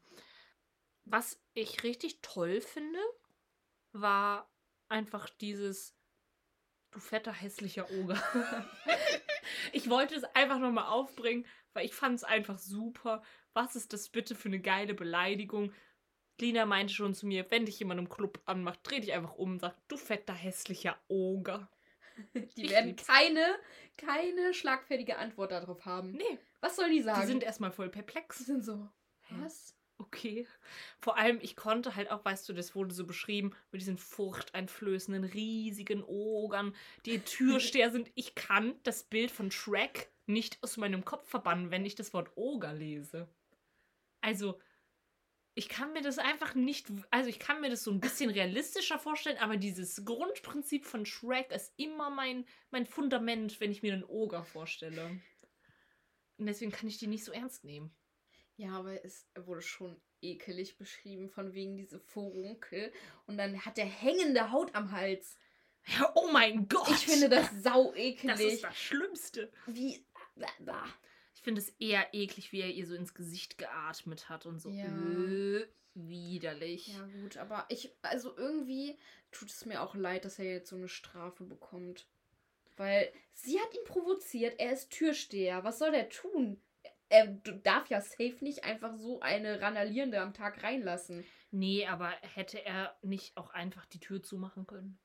[1.05, 2.99] Was ich richtig toll finde,
[3.91, 4.49] war
[4.89, 5.95] einfach dieses
[6.89, 8.19] du fetter hässlicher Oger.
[9.73, 13.21] ich wollte es einfach nochmal aufbringen, weil ich fand es einfach super.
[13.53, 15.71] Was ist das bitte für eine geile Beleidigung?
[16.39, 19.51] Lina meinte schon zu mir, wenn dich jemand im Club anmacht, dreh dich einfach um
[19.51, 21.69] und sag, du fetter hässlicher Oger.
[22.57, 23.07] Die Ich werden lieb's.
[23.07, 23.55] keine,
[23.97, 26.11] keine schlagfertige Antwort darauf haben.
[26.11, 27.21] Nee, Was sollen die sagen?
[27.21, 28.39] die sind erstmal voll Die perplex.
[28.45, 28.89] sind so,
[29.29, 29.75] was?
[29.97, 30.47] Okay.
[30.99, 35.23] Vor allem, ich konnte halt auch, weißt du, das wurde so beschrieben, mit diesen furchteinflößenden,
[35.25, 38.11] riesigen Ogern, die Türsteher sind.
[38.15, 42.31] Ich kann das Bild von Shrek nicht aus meinem Kopf verbannen, wenn ich das Wort
[42.35, 43.27] Oger lese.
[44.21, 44.59] Also,
[45.53, 48.99] ich kann mir das einfach nicht, also ich kann mir das so ein bisschen realistischer
[48.99, 54.03] vorstellen, aber dieses Grundprinzip von Shrek ist immer mein, mein Fundament, wenn ich mir einen
[54.03, 55.19] Oger vorstelle.
[56.37, 57.93] Und deswegen kann ich die nicht so ernst nehmen.
[58.55, 62.91] Ja, aber es wurde schon ekelig beschrieben, von wegen diese Furunkel.
[63.25, 65.37] Und dann hat der hängende Haut am Hals.
[65.85, 66.89] Ja, oh mein Gott!
[66.91, 68.27] Ich finde das sau ekelig.
[68.27, 69.51] Das ist das Schlimmste.
[69.65, 70.05] Wie.
[71.41, 74.69] Ich finde es eher eklig, wie er ihr so ins Gesicht geatmet hat und so.
[74.69, 74.85] Ja.
[74.85, 76.89] Äh, widerlich.
[76.89, 77.91] Ja, gut, aber ich.
[78.03, 78.95] Also irgendwie
[79.31, 82.05] tut es mir auch leid, dass er jetzt so eine Strafe bekommt.
[82.77, 85.63] Weil sie hat ihn provoziert, er ist Türsteher.
[85.63, 86.61] Was soll der tun?
[87.09, 91.25] Er darf ja safe nicht einfach so eine Randalierende am Tag reinlassen.
[91.49, 94.99] Nee, aber hätte er nicht auch einfach die Tür zumachen können?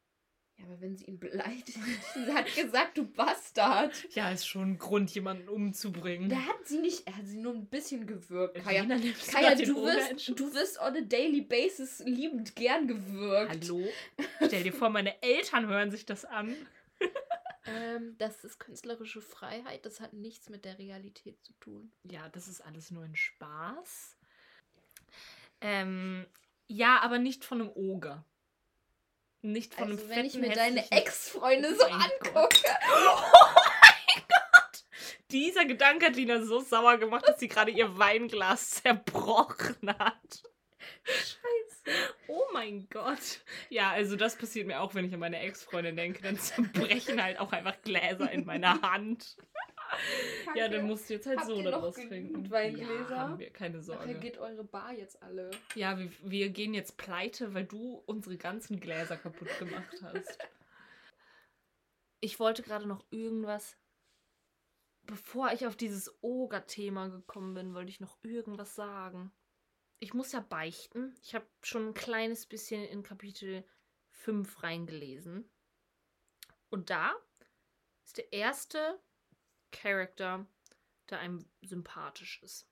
[0.59, 1.79] Ja, aber wenn sie ihn beleidigt,
[2.15, 3.93] sie hat gesagt, du Bastard.
[4.15, 6.29] Ja, ist schon ein Grund, jemanden umzubringen.
[6.29, 8.63] Da hat sie nicht, er hat sie nur ein bisschen gewürgt.
[8.63, 13.69] Kaya, Kaya du, wirst, du wirst on a daily basis liebend gern gewürgt.
[13.69, 13.87] Hallo?
[14.47, 16.55] Stell dir vor, meine Eltern hören sich das an.
[17.69, 21.91] Ähm, das ist künstlerische Freiheit, das hat nichts mit der Realität zu tun.
[22.05, 24.17] Ja, das ist alles nur ein Spaß.
[25.61, 26.27] Ähm,
[26.69, 28.25] ja, aber nicht von einem Oger.
[29.43, 32.35] Nicht von Also einem wenn ich mir deine Ex-Freunde Oh so mein Gott.
[32.35, 32.77] angucke.
[35.31, 40.43] Dieser Gedanke hat Lina so sauer gemacht, dass sie gerade ihr Weinglas zerbrochen hat.
[41.05, 42.15] Scheiße.
[42.29, 43.41] Oh mein Gott.
[43.69, 46.23] Ja, also das passiert mir auch, wenn ich an meine Ex-Freundin denke.
[46.23, 49.37] Dann zerbrechen halt auch einfach Gläser in meiner Hand.
[50.55, 52.51] Ja, dann musst du jetzt halt Habt so daraus trinken.
[52.51, 53.11] Weingläser?
[53.11, 54.15] Ja, haben wir, keine Nachher Sorge.
[54.15, 55.51] geht eure Bar jetzt alle.
[55.75, 60.39] Ja, wir, wir gehen jetzt pleite, weil du unsere ganzen Gläser kaputt gemacht hast.
[62.21, 63.77] Ich wollte gerade noch irgendwas.
[65.03, 69.31] Bevor ich auf dieses Oger-Thema gekommen bin, wollte ich noch irgendwas sagen.
[69.99, 71.15] Ich muss ja beichten.
[71.23, 73.65] Ich habe schon ein kleines bisschen in Kapitel
[74.09, 75.49] 5 reingelesen.
[76.71, 77.15] Und da
[78.05, 79.01] ist der erste
[79.73, 80.47] Charakter,
[81.11, 82.69] der einem sympathisch ist.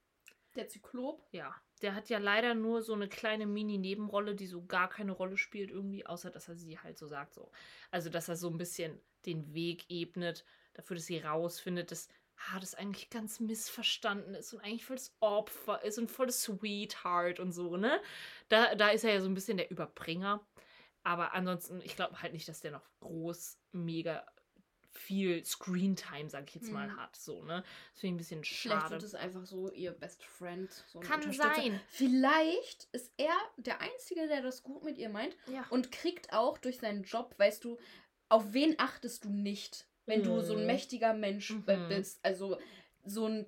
[0.57, 1.27] Der Zyklop?
[1.33, 5.37] Ja, der hat ja leider nur so eine kleine Mini-Nebenrolle, die so gar keine Rolle
[5.37, 7.51] spielt irgendwie, außer dass er sie halt so sagt so.
[7.91, 12.75] Also, dass er so ein bisschen den Weg ebnet, dafür, dass sie rausfindet, dass Hades
[12.75, 17.53] eigentlich ganz missverstanden ist und eigentlich voll das Opfer ist und voll das Sweetheart und
[17.53, 18.01] so, ne?
[18.49, 20.45] Da, da ist er ja so ein bisschen der Überbringer.
[21.05, 24.27] Aber ansonsten, ich glaube halt nicht, dass der noch groß, mega
[24.97, 26.97] viel Screentime, sag ich jetzt mal, Mhm.
[26.97, 27.17] hat.
[27.17, 27.63] So, ne?
[27.93, 28.93] Das finde ich ein bisschen Vielleicht schade.
[28.95, 30.71] wird es einfach so ihr Best Friend.
[30.89, 31.81] So Kann sein.
[31.89, 35.67] Vielleicht ist er der Einzige, der das gut mit ihr meint Ja.
[35.71, 37.79] und kriegt auch durch seinen Job, weißt du,
[38.29, 40.67] auf wen achtest du nicht, wenn du so ein Mhm.
[40.67, 41.89] mächtiger Mensch Mhm.
[41.89, 42.21] bist.
[42.25, 42.59] Also
[43.05, 43.47] so ein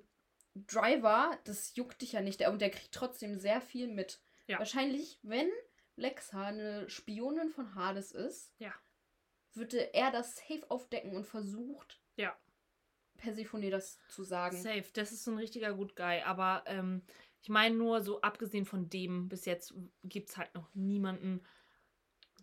[0.55, 2.45] Driver, das juckt dich ja nicht.
[2.47, 4.19] Und der kriegt trotzdem sehr viel mit.
[4.47, 4.59] Ja.
[4.59, 5.49] Wahrscheinlich, wenn
[5.95, 8.73] Lexa eine Spionin von Hades ist, Ja.
[9.53, 12.35] Würde er das safe aufdecken und versucht, Ja.
[13.17, 14.55] Persephone das zu sagen.
[14.57, 16.21] Safe, das ist so ein richtiger Good Guy.
[16.21, 17.01] Aber ähm,
[17.41, 21.41] ich meine nur, so abgesehen von dem, bis jetzt gibt es halt noch niemanden,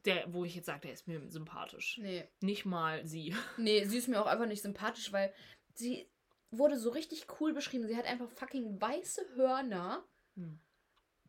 [0.04, 1.98] der, wo ich jetzt sage, der ist mir sympathisch.
[1.98, 2.28] Nee.
[2.40, 3.34] Nicht mal sie.
[3.56, 5.32] Nee, sie ist mir auch einfach nicht sympathisch, weil
[5.74, 6.08] sie
[6.50, 7.86] wurde so richtig cool beschrieben.
[7.86, 10.04] Sie hat einfach fucking weiße Hörner
[10.36, 10.58] Hm.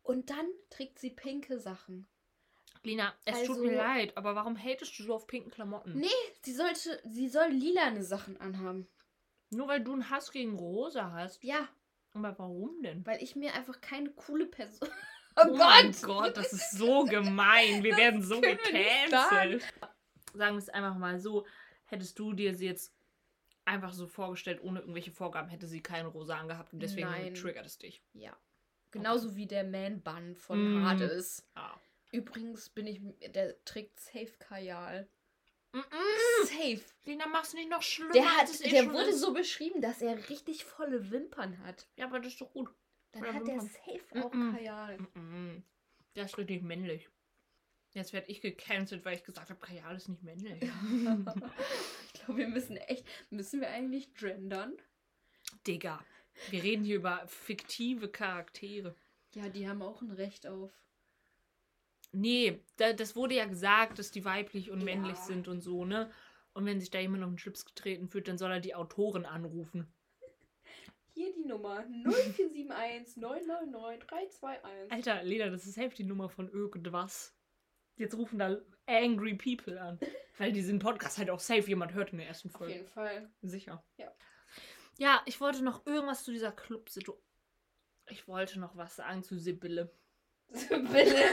[0.02, 2.08] und dann trägt sie pinke Sachen.
[2.86, 5.94] Lina, es tut Also- mir leid, aber warum hatest du so auf pinken Klamotten?
[5.98, 6.08] Nee,
[6.42, 8.86] sie sollte, sie soll lilane Sachen anhaben.
[9.50, 11.42] Nur weil du einen Hass gegen Rosa hast.
[11.44, 11.68] Ja,
[12.14, 13.04] Aber warum denn?
[13.06, 14.88] weil ich mir einfach keine coole Person.
[15.38, 17.82] Oh, mein Gott, das ist so gemein.
[17.84, 19.62] Wir werden so gecancelt.
[20.32, 21.44] Sagen wir es einfach mal so.
[21.84, 22.94] Hättest du dir sie jetzt
[23.66, 27.34] einfach so vorgestellt, ohne irgendwelche Vorgaben, hätte sie keinen Rosa angehabt und deswegen Nein.
[27.34, 28.02] triggert es dich.
[28.14, 28.34] Ja.
[28.92, 30.86] Genauso wie der Man-Bun von Mm.
[30.86, 31.46] Hades.
[31.54, 31.78] Ah.
[32.12, 33.00] Übrigens bin ich.
[33.32, 35.08] Der trägt Safe Kajal.
[35.72, 36.44] Mm -mm.
[36.46, 36.80] Safe.
[37.04, 38.12] Lina, mach's nicht noch schlimmer.
[38.12, 39.20] Der, hat, eh der wurde ist.
[39.20, 41.86] so beschrieben, dass er richtig volle Wimpern hat.
[41.96, 42.70] Ja, aber das ist doch gut.
[43.12, 43.70] Dann Voller hat der Wimpern.
[43.70, 44.54] safe auch Mm-mm.
[44.56, 44.98] Kajal.
[46.14, 47.08] Der ist richtig männlich.
[47.92, 50.62] Jetzt werde ich gecancelt, weil ich gesagt habe, Kajal ist nicht männlich.
[50.62, 53.06] ich glaube, wir müssen echt.
[53.30, 54.76] Müssen wir eigentlich gendern?
[55.66, 56.04] Digga,
[56.50, 58.94] wir reden hier über fiktive Charaktere.
[59.34, 60.70] Ja, die haben auch ein Recht auf.
[62.12, 64.84] Nee, da, das wurde ja gesagt, dass die weiblich und Ja.
[64.84, 66.10] männlich sind und so, ne?
[66.54, 69.26] Und wenn sich da jemand auf den Schlips getreten fühlt, dann soll er die Autorin
[69.26, 69.92] anrufen.
[71.12, 74.92] Hier die Nummer 0471 999 321.
[74.92, 77.34] Alter, Lena, das ist die Nummer von irgendwas.
[77.96, 79.98] Jetzt rufen da angry people an.
[80.38, 82.74] Weil diesen Podcast halt auch safe jemand hört in der ersten Auf Folge.
[82.74, 83.30] jeden Fall.
[83.42, 83.82] Sicher.
[83.96, 84.12] Ja.
[84.98, 87.22] Ja, ich wollte noch irgendwas zu dieser Club-Situation.
[88.08, 89.90] Ich wollte noch was sagen zu Sibylle.
[90.50, 91.24] Sibylle.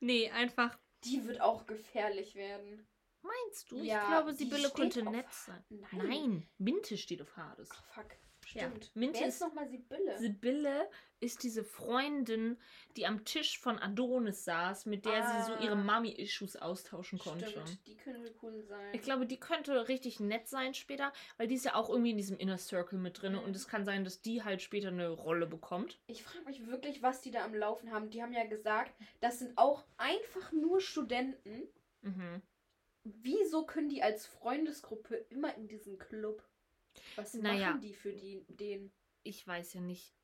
[0.00, 0.78] Nee, einfach.
[1.04, 2.86] die wird auch gefährlich werden.
[3.22, 3.76] Meinst du?
[3.82, 5.64] Ja, ich glaube, die Sibylle könnte nett sein.
[5.68, 5.88] Nein.
[5.92, 7.68] Nein, Minte steht auf Hades.
[7.72, 8.16] Ach, fuck.
[8.54, 8.90] Ja, Stimmt.
[8.94, 10.18] Minty Wer ist- ist nochmal Sibylle?
[10.18, 12.58] Sibylle ist diese Freundin,
[12.96, 15.62] die am Tisch von Adonis saß, mit der sie so Ah.
[15.62, 17.48] ihre Mami-Issues austauschen konnte.
[17.48, 18.92] Stimmt, die könnte cool sein.
[18.92, 22.16] Ich glaube, die könnte richtig nett sein später, weil die ist ja auch irgendwie in
[22.16, 23.38] diesem Inner Circle mit drin Mhm.
[23.40, 26.00] und es kann sein, dass die halt später eine Rolle bekommt.
[26.06, 28.10] Ich frage mich wirklich, was die da am Laufen haben.
[28.10, 31.68] Die haben ja gesagt, das sind auch einfach nur Studenten.
[32.02, 32.42] Mhm.
[33.04, 36.42] Wieso können die als Freundesgruppe immer in diesen Club?
[37.16, 37.70] Was Naja.
[37.70, 38.92] machen die für die, den?
[39.22, 40.14] Ich weiß ja nicht.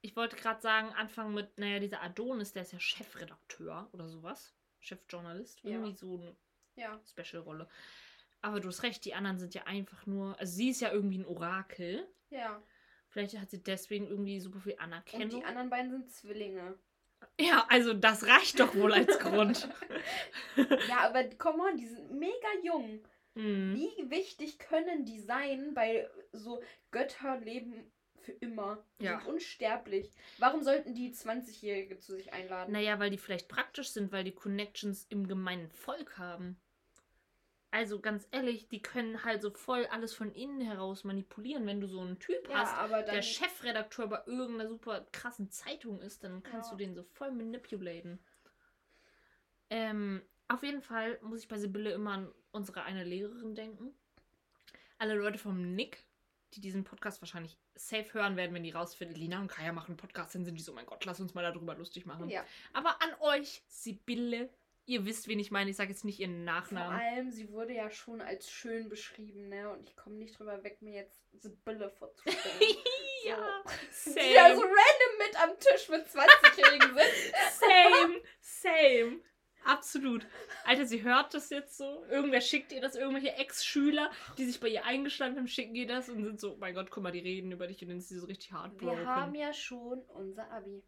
[0.00, 4.54] Ich wollte gerade sagen, anfangen mit, naja, dieser Adonis, der ist ja Chefredakteur oder sowas.
[4.80, 5.62] Chefjournalist.
[5.64, 5.70] Ja.
[5.72, 6.36] Irgendwie so eine
[6.76, 7.00] Ja.
[7.08, 7.68] Special-Rolle.
[8.42, 10.38] Aber du hast recht, die anderen sind ja einfach nur.
[10.38, 12.06] Also sie ist ja irgendwie ein Orakel.
[12.28, 12.62] Ja.
[13.08, 15.30] Vielleicht hat sie deswegen irgendwie super viel Und Anerkennung.
[15.40, 16.76] die anderen beiden sind Zwillinge.
[17.40, 19.68] Ja, also das reicht doch wohl als Grund.
[20.88, 23.00] Ja, aber come on, die sind mega jung.
[23.34, 23.74] Hm.
[23.74, 28.84] Wie wichtig können die sein, weil so Götter leben für immer.
[29.00, 29.18] Die Ja.
[29.20, 30.10] sind unsterblich.
[30.38, 32.72] Warum sollten die 20-Jährige zu sich einladen?
[32.72, 36.56] Naja, weil die vielleicht praktisch sind, weil die Connections im gemeinen Volk haben.
[37.70, 41.66] Also ganz ehrlich, die können halt so voll alles von innen heraus manipulieren.
[41.66, 43.16] Wenn du so einen Typ ja, hast, aber dann.
[43.16, 46.76] der Chefredakteur bei irgendeiner super krassen Zeitung ist, dann kannst Ja.
[46.76, 48.20] du den so voll manipulaten.
[49.70, 50.22] Ähm,
[50.54, 53.94] auf jeden Fall muss ich bei Sibylle immer an unsere eine Lehrerin denken.
[54.98, 56.04] Alle Leute vom Nick,
[56.54, 59.96] die diesen Podcast wahrscheinlich safe hören werden, wenn die rausfinden, Lina und Kaya machen einen
[59.96, 62.28] Podcast, dann sind die so, mein Gott, lass uns mal darüber lustig machen.
[62.30, 62.44] Ja.
[62.72, 64.48] Aber an euch, Sibylle,
[64.86, 65.70] ihr wisst, wen ich meine.
[65.70, 67.00] Ich sage jetzt nicht ihren Vor Nachnamen.
[67.00, 69.70] allem, sie wurde ja schon als schön beschrieben, ne?
[69.70, 72.38] Und ich komme nicht drüber weg, mir jetzt Sibylle vorzustellen.
[73.24, 73.62] ja,
[74.06, 77.34] Die da so same, random mit am Tisch mit 20-Jährigen sind.
[77.58, 79.20] same, same.
[79.64, 80.26] Absolut.
[80.64, 82.04] Alter, sie hört das jetzt so.
[82.10, 86.08] Irgendwer schickt ihr das, irgendwelche Ex-Schüler, die sich bei ihr eingestanden haben, schicken ihr das
[86.08, 88.18] und sind so, mein Gott, guck mal, die reden über dich und dann ist sie
[88.18, 88.98] so richtig heartbroken.
[88.98, 90.82] Wir haben ja schon unser Abi.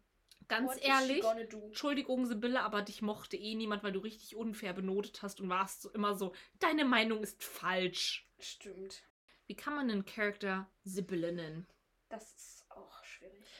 [0.47, 1.23] Ganz What ehrlich?
[1.25, 5.81] Entschuldigung, Sibylle, aber dich mochte eh niemand, weil du richtig unfair benotet hast und warst
[5.81, 8.25] so immer so, deine Meinung ist falsch.
[8.39, 9.03] Stimmt.
[9.47, 11.67] Wie kann man einen Charakter Sibylle nennen?
[12.09, 12.56] Das ist.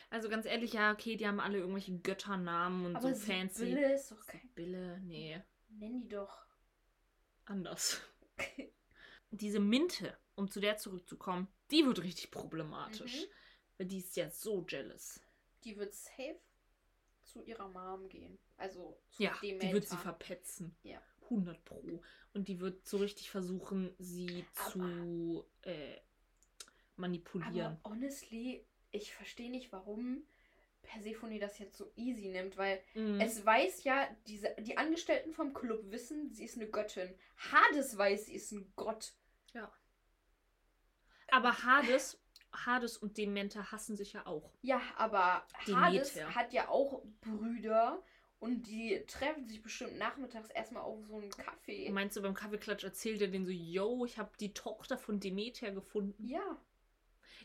[0.10, 3.66] Also ganz ehrlich, ja, okay, die haben alle irgendwelche Götternamen und Aber so fancy.
[3.66, 4.42] Sibylle ist doch kein.
[4.42, 6.46] Sibylle, nee, Nenn die doch.
[7.46, 8.02] anders.
[9.32, 13.22] Diese Minte, um zu der zurückzukommen, die wird richtig problematisch.
[13.22, 13.28] Mhm.
[13.78, 15.20] Weil die ist ja so jealous.
[15.64, 16.40] Die wird safe
[17.24, 18.40] zu ihrer Mom gehen.
[18.56, 20.76] Also zu Ja, dem die wird sie verpetzen.
[20.84, 21.02] Ja.
[21.24, 22.02] 100 pro.
[22.34, 25.98] Und die wird so richtig versuchen, sie Aber- zu äh,
[26.96, 27.78] manipulieren.
[27.84, 28.66] Aber honestly,
[28.98, 30.24] ich verstehe nicht, warum
[30.84, 33.20] Persephone das jetzt so easy nimmt, weil Mhm.
[33.20, 37.14] es weiß ja, diese, die Angestellten vom Club wissen, sie ist eine Göttin.
[37.52, 39.14] Hades weiß, sie ist ein Gott.
[41.30, 42.20] Aber Hades,
[42.54, 44.54] Hades und Demeter hassen sich ja auch.
[44.62, 45.82] Ja, aber Demeter.
[45.82, 48.02] Hades hat ja auch Brüder
[48.40, 51.90] und die treffen sich bestimmt nachmittags erstmal auf so einen Kaffee.
[51.90, 55.72] Meinst du, beim Kaffeeklatsch erzählt er den so, yo, ich habe die Tochter von Demeter
[55.72, 56.28] gefunden?
[56.28, 56.58] Ja.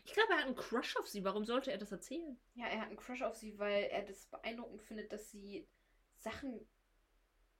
[0.05, 1.23] Ich glaube, er hat einen Crush auf sie.
[1.23, 2.37] Warum sollte er das erzählen?
[2.55, 5.67] Ja, er hat einen Crush auf sie, weil er das beeindruckend findet, dass sie
[6.17, 6.67] Sachen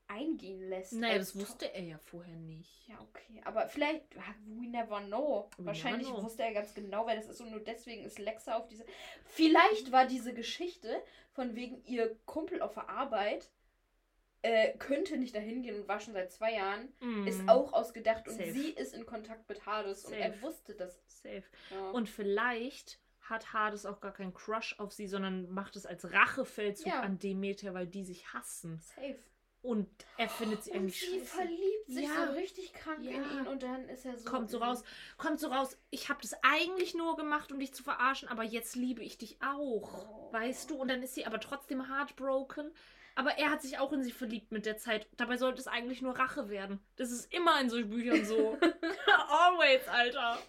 [0.08, 0.94] eingehen lässt.
[0.94, 2.88] Naja, das wusste er ja vorher nicht.
[2.88, 3.42] Ja, okay.
[3.46, 5.50] Aber vielleicht, we never know.
[5.58, 6.26] We Wahrscheinlich never know.
[6.26, 8.86] wusste er ganz genau, weil das ist so nur deswegen ist Lexa auf diese.
[9.26, 11.02] Vielleicht war diese Geschichte
[11.32, 13.50] von wegen ihr Kumpel auf der Arbeit
[14.44, 18.28] äh, könnte nicht dahin gehen und war schon seit zwei Jahren, Mm, ist auch ausgedacht
[18.28, 18.52] und Safe.
[18.52, 20.42] sie ist in Kontakt mit Hades und er Safe.
[20.44, 21.00] wusste das.
[21.08, 21.44] Safe.
[21.72, 21.90] Ja.
[21.92, 26.88] Und vielleicht hat Hades auch gar keinen Crush auf sie, sondern macht es als Rachefeldzug
[26.88, 27.00] Ja.
[27.00, 28.80] an Demeter, weil die sich hassen.
[28.80, 29.18] safe.
[29.62, 31.26] Und er findet sie Und eigentlich sie scheiße.
[31.38, 32.28] verliebt sich Ja.
[32.28, 33.40] so richtig krank in Ja.
[33.40, 34.30] ihn und dann ist er so.
[34.30, 34.84] Kommt so raus,
[35.18, 35.78] kommt so raus.
[35.90, 39.38] Ich habe das eigentlich nur gemacht, um dich zu verarschen, aber jetzt liebe ich dich
[39.42, 40.06] auch.
[40.30, 40.34] Oh.
[40.34, 40.76] Weißt du?
[40.76, 42.74] Und dann ist sie aber trotzdem heartbroken.
[43.16, 45.08] Aber er hat sich auch in sie verliebt mit der Zeit.
[45.18, 46.80] Dabei sollte es eigentlich nur Rache werden.
[46.96, 48.58] Das ist immer in solchen Büchern so.
[49.30, 50.40] Always, Alter.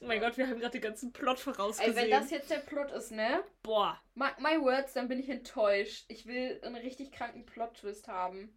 [0.00, 1.96] Oh mein Gott, wir haben gerade den ganzen Plot Ey, vorausgesehen.
[1.96, 3.42] wenn das jetzt der Plot ist, ne?
[3.62, 4.00] Boah.
[4.14, 6.04] My, my words, dann bin ich enttäuscht.
[6.08, 8.54] Ich will einen richtig kranken Plot-Twist haben.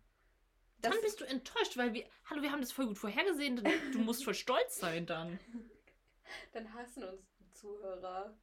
[0.82, 2.06] Das Dann bist du enttäuscht, weil wir.
[2.30, 3.64] Hallo, wir haben das voll gut vorhergesehen.
[3.94, 5.40] Du musst voll stolz sein dann.
[6.54, 8.38] dann hassen uns die Zuhörer.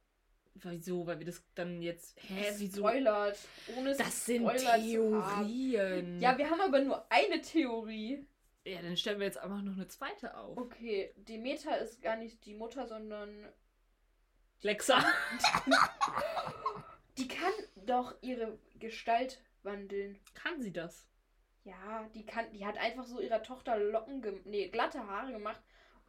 [0.55, 1.05] Wieso?
[1.05, 2.17] Weil wir das dann jetzt.
[2.21, 2.79] Hä, wieso?
[2.79, 3.37] Spoilert.
[3.77, 5.47] Ohne Das sind Spoiler zu haben.
[5.47, 6.21] Theorien.
[6.21, 8.25] Ja, wir haben aber nur eine Theorie.
[8.63, 10.57] Ja, dann stellen wir jetzt einfach noch eine zweite auf.
[10.57, 13.47] Okay, Demeter ist gar nicht die Mutter, sondern
[14.61, 14.97] Lexa.
[17.17, 20.19] die kann doch ihre Gestalt wandeln.
[20.33, 21.07] Kann sie das?
[21.63, 25.61] Ja, die kann, die hat einfach so ihrer Tochter Locken, nee, glatte Haare gemacht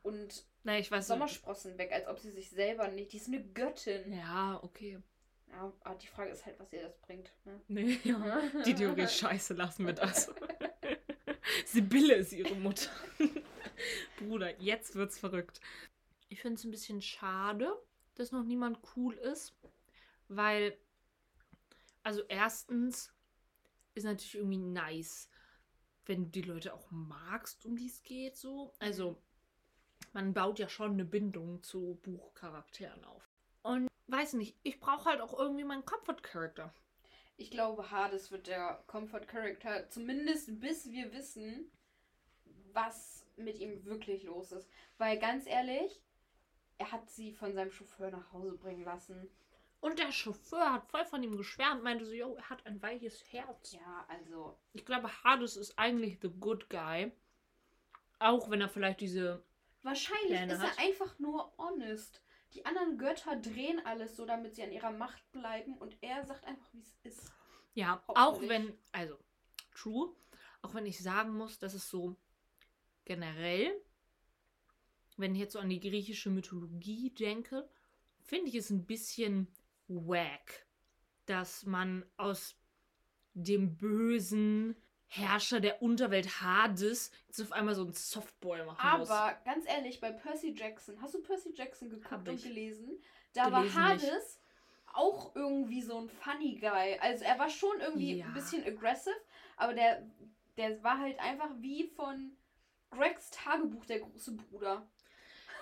[0.02, 3.12] und Naja, ich weiß Sommersprossen weg, als ob sie sich selber nicht.
[3.12, 4.12] Die ist eine Göttin.
[4.12, 5.00] Ja, okay.
[5.46, 7.32] Ja, aber die Frage ist halt, was ihr das bringt.
[7.44, 7.60] Ne?
[7.68, 8.42] Nee, ja.
[8.64, 10.34] Die Theorie ist scheiße, lassen wir das.
[11.66, 12.90] Sibylle ist ihre Mutter.
[14.18, 15.60] Bruder, jetzt wird's verrückt.
[16.30, 17.72] Ich finde es ein bisschen schade,
[18.16, 19.54] dass noch niemand cool ist,
[20.26, 20.76] weil,
[22.02, 23.14] also erstens
[23.94, 25.28] ist natürlich irgendwie nice,
[26.06, 28.74] wenn du die Leute auch magst, um die es geht, so.
[28.80, 29.22] Also,
[30.16, 33.30] man baut ja schon eine Bindung zu Buchcharakteren auf.
[33.62, 36.72] Und weiß nicht, ich brauche halt auch irgendwie meinen Comfort-Character.
[37.36, 41.70] Ich glaube, Hades wird der Comfort Character, zumindest bis wir wissen,
[42.72, 44.70] was mit ihm wirklich los ist.
[44.96, 46.00] Weil ganz ehrlich,
[46.78, 49.28] er hat sie von seinem Chauffeur nach Hause bringen lassen.
[49.80, 53.22] Und der Chauffeur hat voll von ihm geschwärmt, meinte so, yo, er hat ein weiches
[53.30, 53.72] Herz.
[53.72, 54.56] Ja, also.
[54.72, 57.12] Ich glaube, Hades ist eigentlich the good guy.
[58.18, 59.44] Auch wenn er vielleicht diese.
[59.86, 60.78] Wahrscheinlich Pläne ist er hat.
[60.80, 62.20] einfach nur honest.
[62.54, 66.44] Die anderen Götter drehen alles so, damit sie an ihrer Macht bleiben und er sagt
[66.44, 67.32] einfach, wie es ist.
[67.74, 68.76] Ja, auch wenn.
[68.90, 69.16] Also,
[69.72, 70.12] true.
[70.60, 72.16] Auch wenn ich sagen muss, dass es so
[73.04, 73.80] generell,
[75.16, 77.68] wenn ich jetzt so an die griechische Mythologie denke,
[78.18, 79.46] finde ich es ein bisschen
[79.86, 80.66] wack,
[81.26, 82.56] dass man aus
[83.34, 84.74] dem Bösen
[85.08, 89.10] Herrscher der Unterwelt Hades jetzt auf einmal so ein Softboy machen muss.
[89.10, 92.98] Aber ganz ehrlich, bei Percy Jackson, hast du Percy Jackson geguckt und gelesen?
[93.32, 94.04] Da Gelesen war nicht.
[94.04, 94.40] Hades
[94.92, 96.98] auch irgendwie so ein funny Guy.
[97.00, 98.26] Also er war schon irgendwie Ja.
[98.26, 99.14] ein bisschen aggressive,
[99.56, 100.02] aber der,
[100.56, 102.32] der war halt einfach wie von
[102.90, 104.88] Gregs Tagebuch der große Bruder.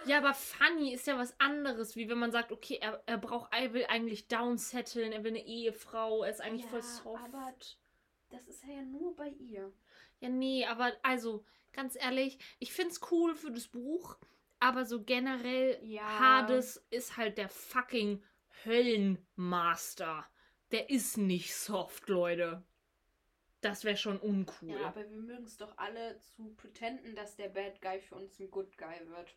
[0.06, 3.52] Ja, aber funny ist ja was anderes, wie wenn man sagt, okay, er, er braucht,
[3.54, 7.78] er will eigentlich downsetteln, er will eine Ehefrau, er ist eigentlich voll soft.
[8.34, 9.72] Das ist ja nur bei ihr.
[10.20, 14.16] Ja, nee, aber also, ganz ehrlich, ich find's cool für das Buch,
[14.60, 16.02] aber so generell, Ja.
[16.18, 18.22] Hades ist halt der fucking
[18.64, 20.26] Höllenmaster.
[20.70, 22.64] Der ist nicht soft, Leute.
[23.60, 24.70] Das wäre schon uncool.
[24.70, 28.38] Ja, aber wir mögen es doch alle zu pretenden, dass der Bad Guy für uns
[28.38, 29.36] ein Good Guy wird.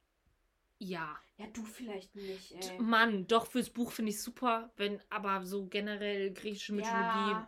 [0.80, 1.18] ja.
[1.38, 2.80] Ja, du vielleicht nicht, ey.
[2.80, 7.32] Mann, doch fürs Buch finde ich super, wenn aber so generell griechische Mythologie.
[7.32, 7.48] Ja.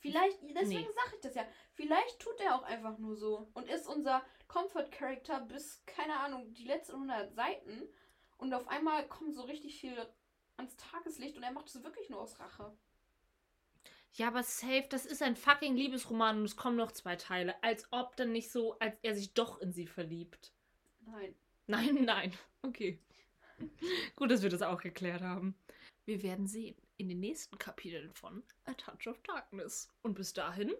[0.00, 0.94] Vielleicht, deswegen Nee.
[0.94, 1.46] sage ich das ja.
[1.74, 6.52] Vielleicht tut er auch einfach nur so und ist unser Comfort Character bis, keine Ahnung,
[6.54, 7.88] die letzten 100 Seiten
[8.38, 9.96] und auf einmal kommt so richtig viel
[10.56, 12.72] ans Tageslicht und er macht es wirklich nur aus Rache.
[14.14, 17.62] Ja, aber safe, das ist ein fucking Liebesroman und es kommen noch zwei Teile.
[17.62, 20.52] Als ob dann nicht so, als er sich doch in sie verliebt.
[21.00, 21.34] Nein.
[21.66, 22.32] Nein, nein.
[22.62, 23.00] Okay.
[24.16, 25.54] Gut, dass wir das auch geklärt haben.
[26.04, 29.88] Wir werden sehen in den nächsten Kapiteln von A Touch of Darkness.
[30.02, 30.72] Und bis dahin,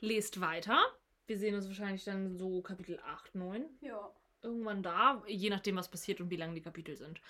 [0.00, 0.80] lest weiter.
[1.26, 3.64] Wir sehen uns wahrscheinlich dann so Kapitel 8, 9.
[3.82, 4.10] Ja.
[4.42, 7.20] Irgendwann da, je nachdem, was passiert und wie lang die Kapitel sind.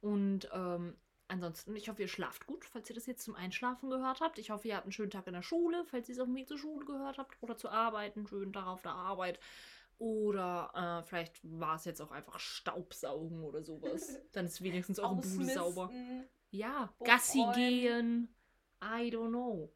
[0.00, 0.96] Und ähm,
[1.28, 4.38] ansonsten, ich hoffe, ihr schlaft gut, falls ihr das jetzt zum Einschlafen gehört habt.
[4.38, 6.36] Ich hoffe, ihr habt einen schönen Tag in der Schule, falls ihr es auf dem
[6.36, 7.36] Weg zur Schule gehört habt.
[7.42, 9.38] Oder zur Arbeit, einen schönen Tag auf der Arbeit.
[9.98, 14.18] Oder äh, vielleicht war es jetzt auch einfach Staubsaugen oder sowas.
[14.32, 15.90] Dann ist wenigstens eure Bude sauber.
[16.52, 17.10] Ja, Aufräumen.
[17.10, 18.28] Gassi gehen.
[18.80, 19.72] I don't know.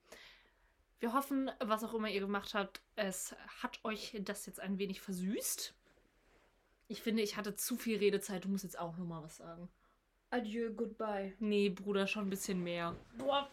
[1.01, 5.01] Wir hoffen, was auch immer ihr gemacht habt, es hat euch das jetzt ein wenig
[5.01, 5.75] versüßt.
[6.89, 8.45] Ich finde, ich hatte zu viel Redezeit.
[8.45, 9.69] Du musst jetzt auch noch mal was sagen.
[10.31, 11.35] Adieu, goodbye.
[11.39, 12.95] Nee, Bruder, schon ein bisschen mehr.
[13.19, 13.49] Boah.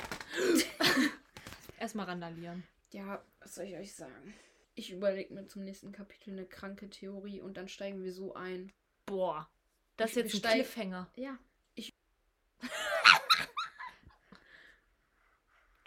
[1.79, 2.63] Erstmal randalieren.
[2.91, 4.33] Ja, was soll ich euch sagen?
[4.75, 8.71] Ich überlege mir zum nächsten Kapitel eine kranke Theorie und dann steigen wir so ein.
[9.05, 9.49] Boah.
[9.97, 11.09] Das ist jetzt ein Cliffhanger.
[11.15, 11.37] Ja.
[11.75, 11.93] Ich.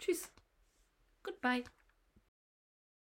[0.07, 0.31] Tschüss.
[1.21, 1.65] Goodbye.